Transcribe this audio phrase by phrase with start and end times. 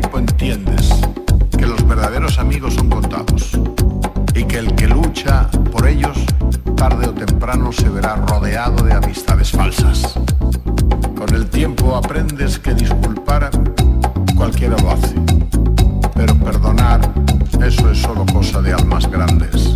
[0.00, 0.88] tiempo entiendes
[1.50, 3.50] que los verdaderos amigos son contados
[4.34, 6.16] y que el que lucha por ellos
[6.78, 10.14] tarde o temprano se verá rodeado de amistades falsas.
[11.14, 13.50] Con el tiempo aprendes que disculpar
[14.34, 15.14] cualquiera lo hace,
[16.14, 17.12] pero perdonar
[17.62, 19.74] eso es solo cosa de almas grandes.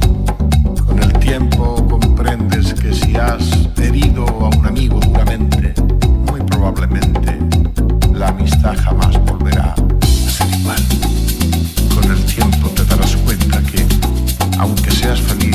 [0.87, 5.75] Con el tiempo comprendes que si has herido a un amigo duramente,
[6.31, 7.39] muy probablemente
[8.15, 9.19] la amistad jamás
[15.07, 15.46] gracias familia.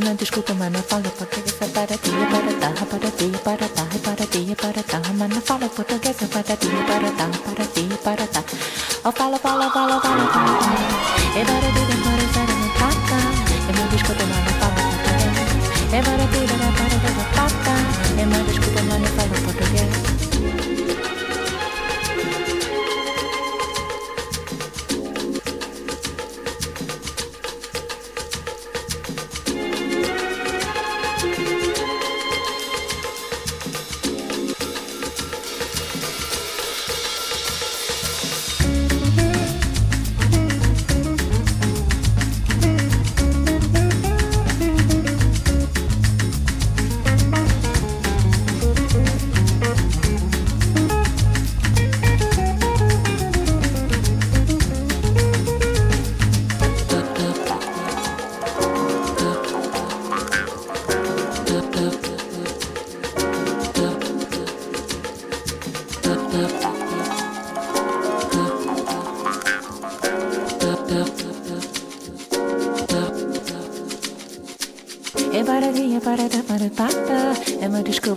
[0.00, 2.52] una disculpa, mana, fala portuguesa para ti, para
[2.86, 4.78] para ti, para para ti, para
[6.28, 7.06] para ti, para
[7.44, 8.26] para ti, para.
[9.04, 11.99] Oh, fala, fala, fala, fala, fala.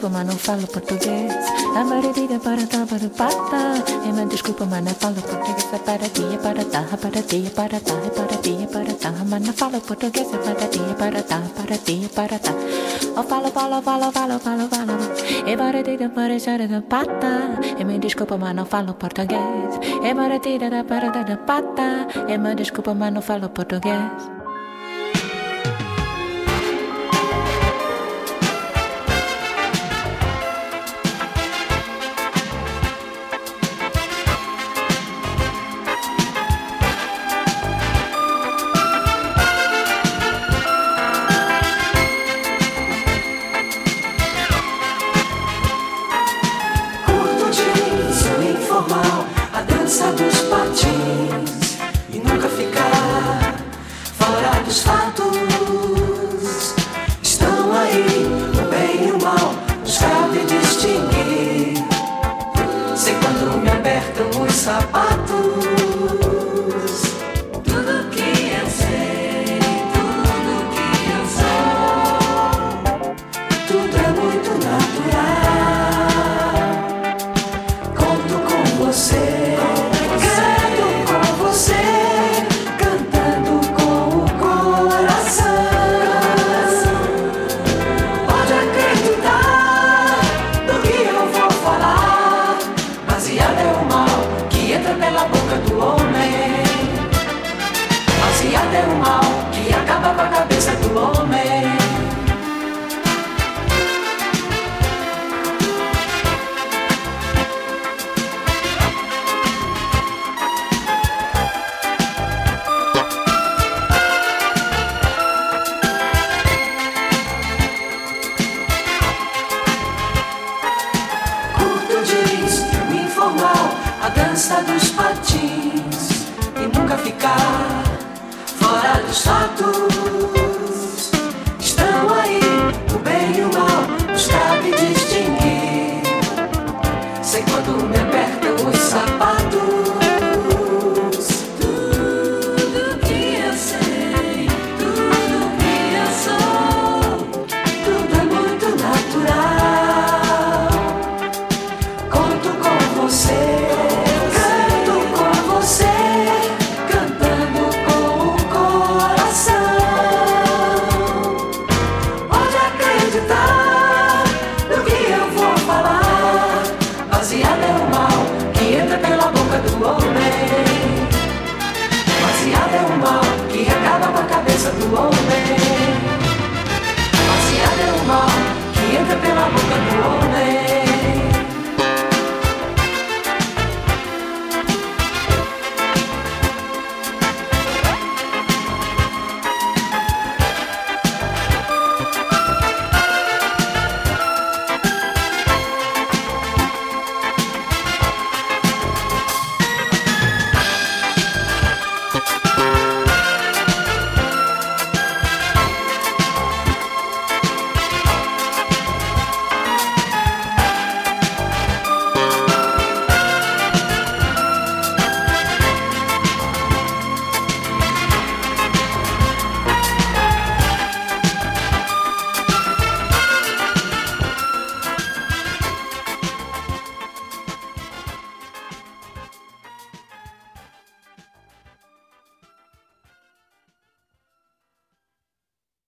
[0.03, 1.33] Desculpa, mas não falo português.
[1.75, 3.83] A maravilha para tá, para pata.
[4.05, 5.67] E me desculpa, mas não falo português.
[5.73, 8.57] É para ti, é para tá, é para ti, é para tá, é para ti,
[8.63, 9.13] é para tá.
[9.25, 10.27] Mas não falo português.
[10.33, 12.51] É para ti, é para tá, para ti, é para tá.
[13.15, 14.93] Oh, falo, falo, falo, falo, falo, falo.
[15.45, 17.59] É para ti, é para ser da pata.
[17.77, 19.79] E me desculpa, mas não falo português.
[20.03, 22.07] É para ti, é para da pata.
[22.27, 24.32] E me desculpa, mas não falo português.